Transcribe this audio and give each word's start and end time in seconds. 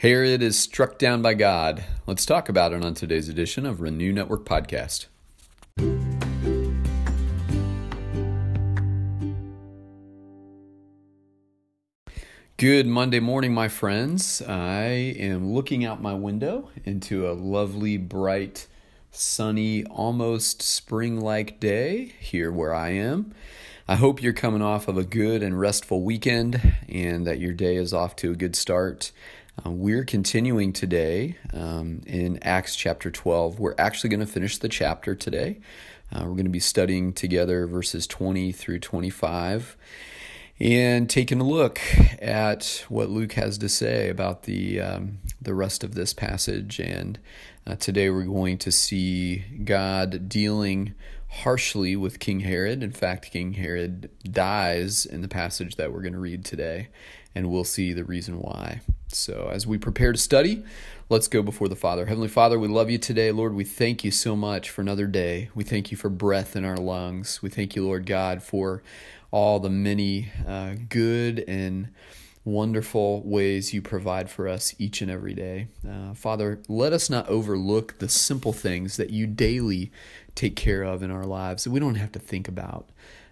Herod 0.00 0.42
is 0.42 0.58
struck 0.58 0.98
down 0.98 1.22
by 1.22 1.32
God. 1.32 1.82
Let's 2.06 2.26
talk 2.26 2.50
about 2.50 2.74
it 2.74 2.84
on 2.84 2.92
today's 2.92 3.30
edition 3.30 3.64
of 3.64 3.80
Renew 3.80 4.12
Network 4.12 4.44
Podcast. 4.44 5.06
Good 12.58 12.86
Monday 12.86 13.20
morning, 13.20 13.54
my 13.54 13.68
friends. 13.68 14.42
I 14.42 14.82
am 15.18 15.54
looking 15.54 15.82
out 15.82 16.02
my 16.02 16.12
window 16.12 16.68
into 16.84 17.26
a 17.26 17.32
lovely, 17.32 17.96
bright, 17.96 18.66
sunny, 19.10 19.86
almost 19.86 20.60
spring 20.60 21.22
like 21.22 21.58
day 21.58 22.12
here 22.20 22.52
where 22.52 22.74
I 22.74 22.90
am. 22.90 23.32
I 23.88 23.94
hope 23.94 24.22
you're 24.22 24.34
coming 24.34 24.60
off 24.60 24.88
of 24.88 24.98
a 24.98 25.04
good 25.04 25.42
and 25.42 25.58
restful 25.58 26.02
weekend 26.02 26.76
and 26.86 27.26
that 27.26 27.38
your 27.38 27.54
day 27.54 27.76
is 27.76 27.94
off 27.94 28.14
to 28.16 28.32
a 28.32 28.36
good 28.36 28.56
start. 28.56 29.10
Uh, 29.64 29.70
we're 29.70 30.04
continuing 30.04 30.70
today 30.70 31.36
um, 31.54 32.02
in 32.06 32.38
Acts 32.42 32.76
chapter 32.76 33.10
12. 33.10 33.58
We're 33.58 33.74
actually 33.78 34.10
going 34.10 34.20
to 34.20 34.26
finish 34.26 34.58
the 34.58 34.68
chapter 34.68 35.14
today. 35.14 35.60
Uh, 36.12 36.20
we're 36.24 36.32
going 36.32 36.44
to 36.44 36.50
be 36.50 36.60
studying 36.60 37.14
together 37.14 37.66
verses 37.66 38.06
20 38.06 38.52
through 38.52 38.80
25 38.80 39.76
and 40.60 41.08
taking 41.08 41.40
a 41.40 41.44
look 41.44 41.80
at 42.20 42.84
what 42.90 43.08
Luke 43.08 43.32
has 43.32 43.56
to 43.58 43.68
say 43.70 44.10
about 44.10 44.42
the 44.42 44.80
um, 44.80 45.18
the 45.40 45.54
rest 45.54 45.82
of 45.82 45.94
this 45.94 46.12
passage. 46.12 46.78
And 46.78 47.18
uh, 47.66 47.76
today 47.76 48.10
we're 48.10 48.24
going 48.24 48.58
to 48.58 48.70
see 48.70 49.44
God 49.64 50.28
dealing 50.28 50.94
harshly 51.28 51.96
with 51.96 52.18
King 52.18 52.40
Herod. 52.40 52.82
In 52.82 52.92
fact, 52.92 53.30
King 53.30 53.54
Herod 53.54 54.10
dies 54.22 55.06
in 55.06 55.22
the 55.22 55.28
passage 55.28 55.76
that 55.76 55.92
we're 55.92 56.02
going 56.02 56.12
to 56.12 56.18
read 56.18 56.44
today, 56.44 56.88
and 57.34 57.50
we'll 57.50 57.64
see 57.64 57.92
the 57.92 58.04
reason 58.04 58.40
why. 58.40 58.80
So, 59.08 59.50
as 59.52 59.66
we 59.66 59.78
prepare 59.78 60.12
to 60.12 60.18
study, 60.18 60.64
let's 61.08 61.28
go 61.28 61.42
before 61.42 61.68
the 61.68 61.76
Father. 61.76 62.06
Heavenly 62.06 62.28
Father, 62.28 62.58
we 62.58 62.68
love 62.68 62.90
you 62.90 62.98
today. 62.98 63.30
Lord, 63.32 63.54
we 63.54 63.64
thank 63.64 64.04
you 64.04 64.10
so 64.10 64.34
much 64.34 64.70
for 64.70 64.80
another 64.80 65.06
day. 65.06 65.50
We 65.54 65.64
thank 65.64 65.90
you 65.90 65.96
for 65.96 66.08
breath 66.08 66.56
in 66.56 66.64
our 66.64 66.76
lungs. 66.76 67.42
We 67.42 67.50
thank 67.50 67.76
you, 67.76 67.84
Lord 67.84 68.06
God, 68.06 68.42
for 68.42 68.82
all 69.30 69.60
the 69.60 69.70
many 69.70 70.32
uh, 70.46 70.74
good 70.88 71.44
and 71.46 71.88
wonderful 72.46 73.22
ways 73.24 73.74
you 73.74 73.82
provide 73.82 74.30
for 74.30 74.46
us 74.46 74.72
each 74.78 75.02
and 75.02 75.10
every 75.10 75.34
day. 75.34 75.66
Uh, 75.86 76.14
Father, 76.14 76.60
let 76.68 76.92
us 76.92 77.10
not 77.10 77.28
overlook 77.28 77.98
the 77.98 78.08
simple 78.08 78.52
things 78.52 78.96
that 78.96 79.10
you 79.10 79.26
daily 79.26 79.90
take 80.36 80.54
care 80.54 80.84
of 80.84 81.02
in 81.02 81.10
our 81.10 81.24
lives 81.24 81.64
that 81.64 81.72
we 81.72 81.80
don't 81.80 81.96
have 81.96 82.12
to 82.12 82.20
think 82.20 82.46
about. 82.46 82.88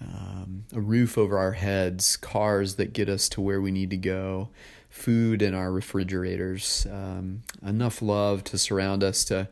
Um, 0.00 0.64
a 0.74 0.80
roof 0.80 1.16
over 1.16 1.38
our 1.38 1.52
heads, 1.52 2.16
cars 2.16 2.74
that 2.74 2.92
get 2.92 3.08
us 3.08 3.28
to 3.30 3.40
where 3.40 3.60
we 3.60 3.70
need 3.70 3.90
to 3.90 3.96
go, 3.96 4.48
food 4.90 5.40
in 5.40 5.54
our 5.54 5.70
refrigerators, 5.70 6.86
um, 6.90 7.42
enough 7.64 8.02
love 8.02 8.42
to 8.44 8.58
surround 8.58 9.04
us 9.04 9.24
to 9.26 9.48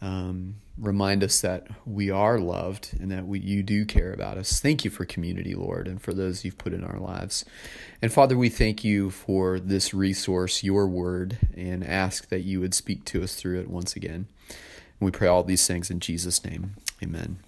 um, 0.00 0.56
remind 0.76 1.22
us 1.22 1.40
that 1.40 1.68
we 1.86 2.10
are 2.10 2.38
loved 2.38 2.96
and 3.00 3.10
that 3.10 3.26
we, 3.26 3.38
you 3.38 3.62
do 3.62 3.84
care 3.84 4.12
about 4.12 4.36
us. 4.36 4.60
Thank 4.60 4.84
you 4.84 4.90
for 4.90 5.04
community, 5.04 5.54
Lord, 5.54 5.86
and 5.86 6.02
for 6.02 6.12
those 6.12 6.44
you've 6.44 6.58
put 6.58 6.72
in 6.72 6.82
our 6.82 6.98
lives. 6.98 7.44
And 8.02 8.12
Father, 8.12 8.36
we 8.36 8.48
thank 8.48 8.82
you 8.82 9.10
for 9.10 9.60
this 9.60 9.94
resource, 9.94 10.64
your 10.64 10.88
word, 10.88 11.38
and 11.56 11.86
ask 11.86 12.28
that 12.28 12.42
you 12.42 12.60
would 12.60 12.74
speak 12.74 13.04
to 13.06 13.22
us 13.22 13.34
through 13.34 13.60
it 13.60 13.70
once 13.70 13.94
again. 13.94 14.26
And 14.48 15.06
we 15.06 15.10
pray 15.10 15.28
all 15.28 15.44
these 15.44 15.66
things 15.66 15.90
in 15.90 16.00
Jesus' 16.00 16.44
name. 16.44 16.74
Amen. 17.02 17.38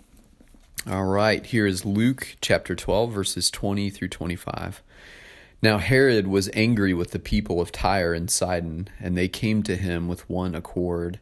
All 0.89 1.07
right, 1.07 1.45
here 1.45 1.67
is 1.67 1.85
Luke 1.85 2.37
chapter 2.41 2.77
12, 2.77 3.11
verses 3.11 3.51
20 3.51 3.91
through 3.91 4.09
25. 4.09 4.83
Now 5.61 5.79
Herod 5.79 6.29
was 6.29 6.49
angry 6.55 6.95
with 6.95 7.11
the 7.11 7.19
people 7.19 7.61
of 7.61 7.73
Tyre 7.73 8.15
and 8.15 8.31
Sidon, 8.31 8.87
and 9.01 9.17
they 9.17 9.27
came 9.27 9.65
to 9.65 9.75
him 9.75 10.07
with 10.07 10.31
one 10.31 10.55
accord. 10.55 11.19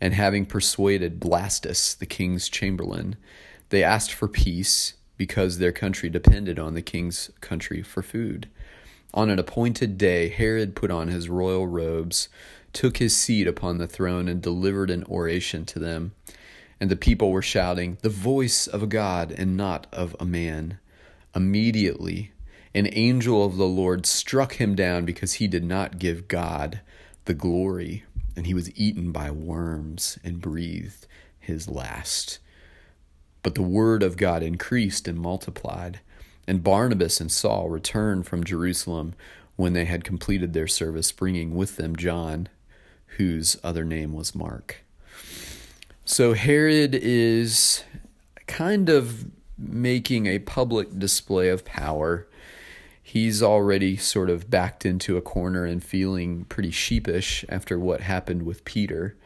And 0.00 0.14
having 0.14 0.46
persuaded 0.46 1.20
Blastus, 1.20 1.96
the 1.96 2.06
king's 2.06 2.48
chamberlain, 2.48 3.16
they 3.70 3.82
asked 3.82 4.12
for 4.12 4.28
peace 4.28 4.94
because 5.16 5.58
their 5.58 5.72
country 5.72 6.08
depended 6.08 6.58
on 6.58 6.74
the 6.74 6.82
king's 6.82 7.30
country 7.40 7.82
for 7.82 8.02
food. 8.02 8.48
On 9.12 9.30
an 9.30 9.38
appointed 9.38 9.98
day, 9.98 10.28
Herod 10.28 10.76
put 10.76 10.90
on 10.90 11.08
his 11.08 11.28
royal 11.28 11.66
robes, 11.66 12.28
took 12.72 12.98
his 12.98 13.16
seat 13.16 13.46
upon 13.46 13.78
the 13.78 13.88
throne, 13.88 14.28
and 14.28 14.40
delivered 14.40 14.90
an 14.90 15.04
oration 15.04 15.64
to 15.66 15.78
them. 15.78 16.12
And 16.80 16.90
the 16.90 16.96
people 16.96 17.32
were 17.32 17.42
shouting, 17.42 17.98
The 18.02 18.08
voice 18.08 18.66
of 18.66 18.82
a 18.82 18.86
God 18.86 19.32
and 19.32 19.56
not 19.56 19.86
of 19.92 20.14
a 20.20 20.24
man. 20.24 20.78
Immediately, 21.34 22.32
an 22.74 22.88
angel 22.92 23.44
of 23.44 23.56
the 23.56 23.66
Lord 23.66 24.06
struck 24.06 24.54
him 24.54 24.74
down 24.74 25.04
because 25.04 25.34
he 25.34 25.48
did 25.48 25.64
not 25.64 25.98
give 25.98 26.28
God 26.28 26.80
the 27.24 27.34
glory, 27.34 28.04
and 28.38 28.46
he 28.46 28.54
was 28.54 28.70
eaten 28.78 29.10
by 29.10 29.32
worms 29.32 30.16
and 30.22 30.40
breathed 30.40 31.08
his 31.40 31.68
last. 31.68 32.38
But 33.42 33.56
the 33.56 33.62
word 33.62 34.00
of 34.04 34.16
God 34.16 34.44
increased 34.44 35.08
and 35.08 35.18
multiplied, 35.18 35.98
and 36.46 36.62
Barnabas 36.62 37.20
and 37.20 37.32
Saul 37.32 37.68
returned 37.68 38.28
from 38.28 38.44
Jerusalem 38.44 39.14
when 39.56 39.72
they 39.72 39.86
had 39.86 40.04
completed 40.04 40.52
their 40.52 40.68
service, 40.68 41.10
bringing 41.10 41.56
with 41.56 41.78
them 41.78 41.96
John, 41.96 42.48
whose 43.16 43.56
other 43.64 43.84
name 43.84 44.12
was 44.12 44.36
Mark. 44.36 44.84
So 46.04 46.34
Herod 46.34 46.94
is 46.94 47.82
kind 48.46 48.88
of 48.88 49.26
making 49.58 50.26
a 50.26 50.38
public 50.38 50.96
display 50.96 51.48
of 51.48 51.64
power 51.64 52.28
he's 53.08 53.42
already 53.42 53.96
sort 53.96 54.28
of 54.28 54.50
backed 54.50 54.84
into 54.84 55.16
a 55.16 55.22
corner 55.22 55.64
and 55.64 55.82
feeling 55.82 56.44
pretty 56.44 56.70
sheepish 56.70 57.42
after 57.48 57.78
what 57.78 58.02
happened 58.02 58.42
with 58.42 58.66
Peter. 58.66 59.16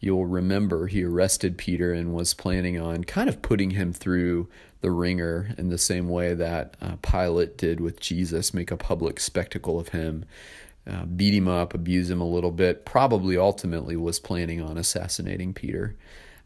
You'll 0.00 0.24
remember 0.24 0.86
he 0.86 1.04
arrested 1.04 1.58
Peter 1.58 1.92
and 1.92 2.14
was 2.14 2.32
planning 2.32 2.80
on 2.80 3.04
kind 3.04 3.28
of 3.28 3.42
putting 3.42 3.72
him 3.72 3.92
through 3.92 4.48
the 4.80 4.90
ringer 4.90 5.50
in 5.58 5.68
the 5.68 5.76
same 5.76 6.08
way 6.08 6.32
that 6.32 6.74
uh, 6.80 6.96
Pilate 7.02 7.58
did 7.58 7.80
with 7.80 8.00
Jesus, 8.00 8.54
make 8.54 8.70
a 8.70 8.78
public 8.78 9.20
spectacle 9.20 9.78
of 9.78 9.88
him, 9.88 10.24
uh, 10.90 11.04
beat 11.04 11.34
him 11.34 11.48
up, 11.48 11.74
abuse 11.74 12.08
him 12.08 12.22
a 12.22 12.26
little 12.26 12.52
bit, 12.52 12.86
probably 12.86 13.36
ultimately 13.36 13.94
was 13.94 14.18
planning 14.18 14.62
on 14.62 14.78
assassinating 14.78 15.52
Peter. 15.52 15.94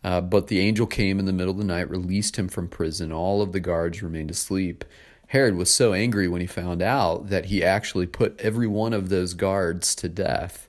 Uh, 0.02 0.20
but 0.20 0.48
the 0.48 0.58
angel 0.58 0.88
came 0.88 1.20
in 1.20 1.26
the 1.26 1.32
middle 1.32 1.52
of 1.52 1.58
the 1.58 1.64
night, 1.64 1.88
released 1.88 2.34
him 2.34 2.48
from 2.48 2.66
prison. 2.66 3.12
All 3.12 3.40
of 3.40 3.52
the 3.52 3.60
guards 3.60 4.02
remained 4.02 4.32
asleep. 4.32 4.84
Herod 5.32 5.56
was 5.56 5.72
so 5.72 5.94
angry 5.94 6.28
when 6.28 6.42
he 6.42 6.46
found 6.46 6.82
out 6.82 7.30
that 7.30 7.46
he 7.46 7.64
actually 7.64 8.06
put 8.06 8.38
every 8.38 8.66
one 8.66 8.92
of 8.92 9.08
those 9.08 9.32
guards 9.32 9.94
to 9.94 10.06
death. 10.06 10.68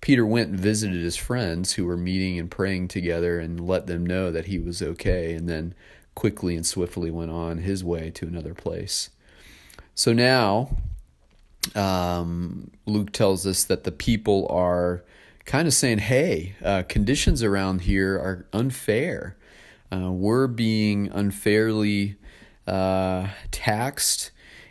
Peter 0.00 0.24
went 0.24 0.48
and 0.48 0.58
visited 0.58 1.02
his 1.02 1.16
friends 1.16 1.74
who 1.74 1.84
were 1.84 1.98
meeting 1.98 2.38
and 2.38 2.50
praying 2.50 2.88
together 2.88 3.38
and 3.38 3.68
let 3.68 3.86
them 3.88 4.06
know 4.06 4.32
that 4.32 4.46
he 4.46 4.58
was 4.58 4.80
okay, 4.80 5.34
and 5.34 5.50
then 5.50 5.74
quickly 6.14 6.56
and 6.56 6.64
swiftly 6.64 7.10
went 7.10 7.30
on 7.30 7.58
his 7.58 7.84
way 7.84 8.08
to 8.08 8.26
another 8.26 8.54
place. 8.54 9.10
So 9.94 10.14
now, 10.14 10.78
um, 11.74 12.70
Luke 12.86 13.12
tells 13.12 13.46
us 13.46 13.64
that 13.64 13.84
the 13.84 13.92
people 13.92 14.46
are 14.48 15.04
kind 15.44 15.68
of 15.68 15.74
saying, 15.74 15.98
hey, 15.98 16.54
uh, 16.64 16.84
conditions 16.88 17.42
around 17.42 17.82
here 17.82 18.14
are 18.14 18.46
unfair. 18.54 19.36
Uh, 19.92 20.10
we're 20.10 20.46
being 20.46 21.10
unfairly 21.12 22.16
uh, 22.66 23.28
taxed, 23.50 24.30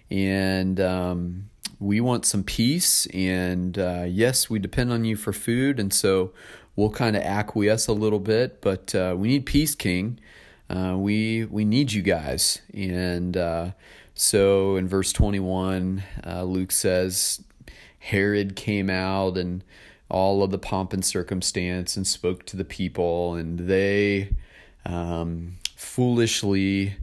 and 0.10 0.80
um, 0.80 1.50
we 1.80 2.02
want 2.02 2.26
some 2.26 2.44
peace. 2.44 3.06
And 3.08 3.78
uh, 3.78 4.06
yes, 4.08 4.50
we 4.50 4.60
depend 4.60 4.92
on 4.92 5.06
you 5.06 5.16
for 5.16 5.34
food, 5.34 5.80
and 5.80 5.94
so 5.94 6.32
we'll 6.76 6.90
kind 6.90 7.16
of 7.16 7.24
acquiesce 7.24 7.88
a 7.88 7.94
little 7.94 8.20
bit. 8.20 8.62
But 8.62 8.94
uh, 8.96 9.16
we 9.18 9.28
need 9.28 9.46
peace, 9.46 9.76
King. 9.76 10.20
Uh, 10.70 10.96
we 10.98 11.46
we 11.46 11.66
need 11.66 11.92
you 11.92 12.02
guys. 12.02 12.62
And 12.74 13.36
uh, 13.36 13.72
so 14.14 14.76
in 14.76 14.88
verse 14.88 15.12
twenty 15.12 15.40
one, 15.40 16.04
uh, 16.26 16.44
Luke 16.44 16.72
says 16.72 17.44
Herod 18.00 18.56
came 18.56 18.90
out 18.90 19.38
and 19.38 19.64
all 20.10 20.42
of 20.42 20.50
the 20.50 20.58
pomp 20.58 20.92
and 20.94 21.06
circumstance 21.06 21.96
and 21.96 22.08
spoke 22.08 22.46
to 22.47 22.58
the 22.58 22.66
people, 22.66 23.35
and 23.35 23.59
they 23.59 24.35
um, 24.85 25.58
foolishly 25.76 26.96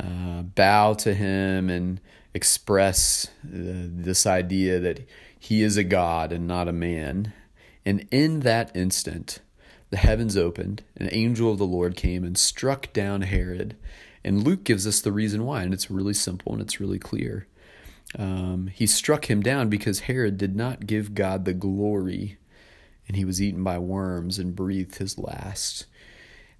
uh, 0.00 0.42
bow 0.42 0.94
to 0.94 1.14
him 1.14 1.68
and 1.70 2.00
express 2.34 3.28
uh, 3.44 3.86
this 3.88 4.26
idea 4.26 4.78
that 4.78 5.06
he 5.38 5.62
is 5.62 5.76
a 5.76 5.84
God 5.84 6.32
and 6.32 6.46
not 6.46 6.68
a 6.68 6.72
man. 6.72 7.32
And 7.84 8.06
in 8.10 8.40
that 8.40 8.74
instant, 8.76 9.40
the 9.90 9.96
heavens 9.96 10.36
opened, 10.36 10.82
an 10.96 11.08
angel 11.12 11.52
of 11.52 11.58
the 11.58 11.66
Lord 11.66 11.96
came 11.96 12.24
and 12.24 12.36
struck 12.36 12.92
down 12.92 13.22
Herod. 13.22 13.76
And 14.22 14.44
Luke 14.44 14.64
gives 14.64 14.86
us 14.86 15.00
the 15.00 15.12
reason 15.12 15.44
why, 15.44 15.62
and 15.62 15.72
it's 15.72 15.90
really 15.90 16.14
simple 16.14 16.52
and 16.52 16.60
it's 16.60 16.80
really 16.80 16.98
clear. 16.98 17.46
Um, 18.18 18.68
he 18.72 18.86
struck 18.86 19.30
him 19.30 19.42
down 19.42 19.68
because 19.68 20.00
Herod 20.00 20.36
did 20.38 20.56
not 20.56 20.86
give 20.86 21.14
God 21.14 21.44
the 21.44 21.54
glory, 21.54 22.38
and 23.06 23.16
he 23.16 23.24
was 23.24 23.40
eaten 23.40 23.62
by 23.64 23.78
worms 23.78 24.38
and 24.38 24.56
breathed 24.56 24.96
his 24.96 25.18
last. 25.18 25.86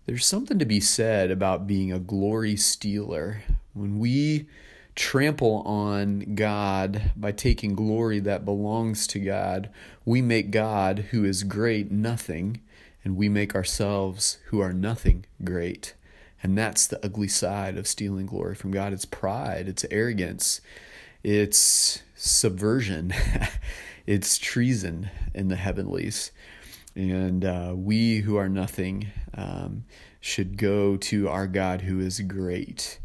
There's 0.09 0.25
something 0.25 0.59
to 0.59 0.65
be 0.65 0.81
said 0.81 1.31
about 1.31 1.67
being 1.67 1.93
a 1.93 1.99
glory 1.99 2.57
stealer. 2.57 3.43
When 3.75 3.99
we 3.99 4.47
trample 4.95 5.57
on 5.67 6.35
God 6.35 7.13
by 7.15 7.33
taking 7.33 7.75
glory 7.75 8.19
that 8.21 8.47
belongs 8.47 9.07
to 9.09 9.19
God, 9.19 9.69
we 10.07 10.23
make 10.23 10.51
God, 10.51 11.09
who 11.11 11.27
is 11.27 11.43
great, 11.43 11.91
nothing, 11.91 12.63
and 13.05 13.19
we 13.19 13.29
make 13.29 13.55
ourselves, 13.55 14.39
who 14.47 14.61
are 14.61 14.73
nothing, 14.73 15.27
great. 15.45 15.93
And 16.43 16.57
that's 16.57 16.87
the 16.87 17.05
ugly 17.05 17.29
side 17.29 17.77
of 17.77 17.87
stealing 17.87 18.25
glory 18.25 18.55
from 18.55 18.71
God. 18.71 18.95
It's 18.95 19.05
pride, 19.05 19.69
it's 19.69 19.85
arrogance, 19.91 20.63
it's 21.23 22.03
subversion, 22.17 23.13
it's 24.07 24.39
treason 24.39 25.11
in 25.35 25.49
the 25.49 25.57
heavenlies. 25.57 26.33
And 26.95 27.45
uh, 27.45 27.75
we 27.77 28.19
who 28.19 28.37
are 28.37 28.49
nothing 28.49 29.09
um, 29.35 29.85
should 30.21 30.57
go 30.57 30.97
to 30.97 31.29
our 31.29 31.47
God 31.47 31.83
who 31.83 32.01
is 32.01 32.21
great 32.21 32.99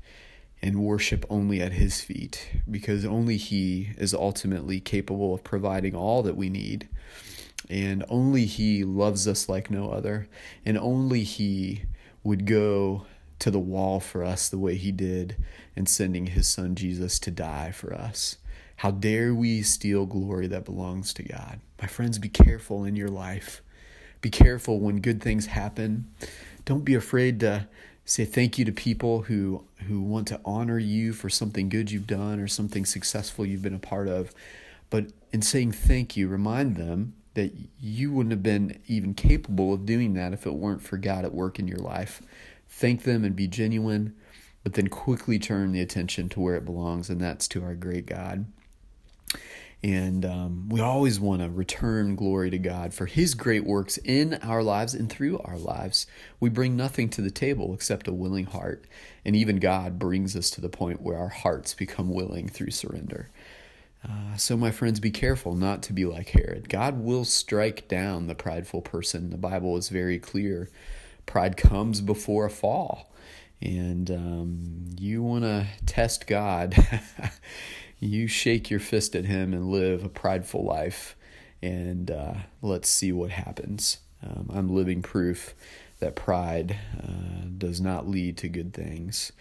and 0.61 0.81
worship 0.81 1.25
only 1.29 1.61
at 1.61 1.73
his 1.73 2.01
feet 2.01 2.49
because 2.69 3.05
only 3.05 3.37
he 3.37 3.91
is 3.97 4.13
ultimately 4.13 4.79
capable 4.79 5.33
of 5.33 5.43
providing 5.43 5.93
all 5.95 6.23
that 6.23 6.37
we 6.37 6.49
need. 6.49 6.87
And 7.69 8.03
only 8.09 8.45
he 8.45 8.83
loves 8.83 9.27
us 9.27 9.49
like 9.49 9.69
no 9.69 9.91
other. 9.91 10.27
And 10.65 10.77
only 10.77 11.23
he 11.23 11.83
would 12.23 12.45
go 12.45 13.05
to 13.39 13.51
the 13.51 13.59
wall 13.59 13.99
for 13.99 14.23
us 14.23 14.47
the 14.47 14.57
way 14.57 14.75
he 14.75 14.91
did 14.91 15.35
in 15.75 15.85
sending 15.85 16.27
his 16.27 16.47
son 16.47 16.75
Jesus 16.75 17.19
to 17.19 17.31
die 17.31 17.71
for 17.71 17.93
us. 17.93 18.37
How 18.77 18.91
dare 18.91 19.35
we 19.35 19.61
steal 19.61 20.05
glory 20.05 20.47
that 20.47 20.65
belongs 20.65 21.13
to 21.15 21.23
God? 21.23 21.59
My 21.81 21.87
friends, 21.87 22.19
be 22.19 22.29
careful 22.29 22.85
in 22.85 22.95
your 22.95 23.09
life. 23.09 23.61
Be 24.23 24.31
careful 24.31 24.79
when 24.79 25.01
good 25.01 25.21
things 25.21 25.45
happen. 25.45 26.11
Don't 26.65 26.83
be 26.83 26.95
afraid 26.95 27.39
to 27.41 27.67
say 28.05 28.25
thank 28.25 28.57
you 28.57 28.65
to 28.65 28.71
people 28.71 29.21
who 29.21 29.65
who 29.87 30.01
want 30.01 30.27
to 30.29 30.41
honor 30.43 30.79
you 30.79 31.13
for 31.13 31.29
something 31.29 31.69
good 31.69 31.91
you've 31.91 32.07
done 32.07 32.39
or 32.39 32.47
something 32.47 32.85
successful 32.85 33.45
you've 33.45 33.61
been 33.61 33.75
a 33.75 33.79
part 33.79 34.07
of. 34.07 34.33
But 34.89 35.11
in 35.31 35.43
saying 35.43 35.73
thank 35.73 36.17
you, 36.17 36.27
remind 36.27 36.75
them 36.75 37.13
that 37.35 37.53
you 37.79 38.11
wouldn't 38.11 38.31
have 38.31 38.41
been 38.41 38.79
even 38.87 39.13
capable 39.13 39.73
of 39.73 39.85
doing 39.85 40.15
that 40.15 40.33
if 40.33 40.47
it 40.47 40.55
weren't 40.55 40.81
for 40.81 40.97
God 40.97 41.23
at 41.23 41.35
work 41.35 41.59
in 41.59 41.67
your 41.67 41.77
life 41.77 42.23
thank 42.73 43.03
them 43.03 43.23
and 43.23 43.35
be 43.35 43.47
genuine, 43.47 44.15
but 44.63 44.73
then 44.73 44.87
quickly 44.87 45.37
turn 45.37 45.71
the 45.71 45.81
attention 45.81 46.27
to 46.29 46.39
where 46.39 46.55
it 46.55 46.65
belongs, 46.65 47.09
and 47.09 47.21
that's 47.21 47.47
to 47.49 47.63
our 47.63 47.75
great 47.75 48.05
God. 48.05 48.45
And 49.83 50.23
um, 50.23 50.69
we 50.69 50.79
always 50.79 51.19
want 51.19 51.41
to 51.41 51.49
return 51.49 52.15
glory 52.15 52.49
to 52.51 52.57
God 52.57 52.93
for 52.93 53.05
His 53.05 53.33
great 53.33 53.65
works 53.65 53.97
in 53.97 54.35
our 54.35 54.63
lives 54.63 54.93
and 54.93 55.09
through 55.09 55.39
our 55.39 55.57
lives. 55.57 56.07
We 56.39 56.49
bring 56.49 56.77
nothing 56.77 57.09
to 57.09 57.21
the 57.21 57.31
table 57.31 57.73
except 57.73 58.07
a 58.07 58.13
willing 58.13 58.45
heart. 58.45 58.85
And 59.25 59.35
even 59.35 59.57
God 59.57 59.99
brings 59.99 60.35
us 60.37 60.49
to 60.51 60.61
the 60.61 60.69
point 60.69 61.01
where 61.01 61.17
our 61.17 61.27
hearts 61.27 61.73
become 61.73 62.09
willing 62.09 62.47
through 62.47 62.71
surrender. 62.71 63.29
Uh, 64.07 64.37
so, 64.37 64.55
my 64.55 64.71
friends, 64.71 64.99
be 64.99 65.11
careful 65.11 65.55
not 65.55 65.81
to 65.83 65.93
be 65.93 66.05
like 66.05 66.29
Herod. 66.29 66.69
God 66.69 66.99
will 66.99 67.25
strike 67.25 67.87
down 67.87 68.27
the 68.27 68.35
prideful 68.35 68.81
person. 68.81 69.29
The 69.29 69.37
Bible 69.37 69.77
is 69.77 69.89
very 69.89 70.19
clear 70.19 70.69
pride 71.25 71.57
comes 71.57 72.01
before 72.01 72.45
a 72.45 72.49
fall. 72.49 73.11
And 73.61 74.11
um, 74.11 74.85
you 74.99 75.23
want 75.23 75.45
to 75.45 75.67
test 75.85 76.27
God, 76.27 76.75
you 78.03 78.27
shake 78.27 78.69
your 78.69 78.79
fist 78.79 79.15
at 79.15 79.25
Him 79.25 79.53
and 79.53 79.69
live 79.69 80.03
a 80.03 80.09
prideful 80.09 80.63
life. 80.63 81.15
And 81.61 82.11
uh, 82.11 82.33
let's 82.61 82.89
see 82.89 83.11
what 83.11 83.31
happens. 83.31 83.99
Um, 84.21 84.49
I'm 84.53 84.75
living 84.75 85.01
proof 85.01 85.53
that 85.99 86.15
pride 86.15 86.77
uh, 87.01 87.45
does 87.57 87.79
not 87.79 88.07
lead 88.07 88.37
to 88.37 88.49
good 88.49 88.73
things. 88.73 89.31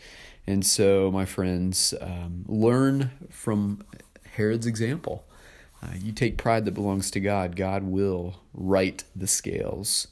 And 0.46 0.64
so, 0.64 1.10
my 1.10 1.24
friends, 1.24 1.94
um, 2.00 2.44
learn 2.46 3.10
from 3.30 3.84
Herod's 4.32 4.66
example. 4.66 5.24
Uh, 5.82 5.94
you 6.00 6.12
take 6.12 6.36
pride 6.38 6.64
that 6.64 6.72
belongs 6.72 7.10
to 7.12 7.20
God, 7.20 7.56
God 7.56 7.82
will 7.82 8.36
right 8.54 9.02
the 9.16 9.26
scales. 9.26 10.08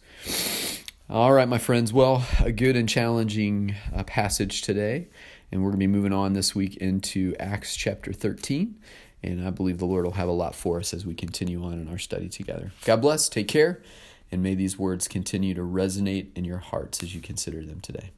All 1.09 1.33
right, 1.33 1.49
my 1.49 1.59
friends. 1.59 1.93
Well, 1.93 2.25
a 2.41 2.53
good 2.53 2.77
and 2.77 2.89
challenging 2.89 3.75
uh, 3.95 4.05
passage 4.05 4.63
today. 4.63 5.09
And 5.53 5.63
we're 5.63 5.71
going 5.71 5.81
to 5.81 5.87
be 5.87 5.93
moving 5.93 6.13
on 6.13 6.33
this 6.33 6.55
week 6.55 6.77
into 6.77 7.35
Acts 7.41 7.75
chapter 7.77 8.13
13. 8.13 8.77
And 9.23 9.47
I 9.47 9.51
believe 9.51 9.79
the 9.79 9.87
Lord 9.87 10.05
will 10.05 10.13
have 10.13 10.29
a 10.29 10.33
lot 10.33 10.55
for 10.55 10.79
us 10.79 10.95
as 10.95 11.05
we 11.05 11.15
continue 11.15 11.65
on 11.65 11.75
in 11.75 11.89
our 11.89 11.99
study 11.99 12.29
together. 12.29 12.73
God 12.85 13.03
bless. 13.03 13.29
Take 13.29 13.49
care. 13.49 13.83
And 14.33 14.43
may 14.43 14.55
these 14.55 14.79
words 14.79 15.09
continue 15.09 15.55
to 15.55 15.63
resonate 15.63 16.29
in 16.37 16.45
your 16.45 16.59
hearts 16.59 17.03
as 17.03 17.15
you 17.15 17.21
consider 17.21 17.65
them 17.65 17.81
today. 17.81 18.11